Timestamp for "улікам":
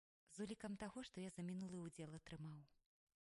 0.45-0.77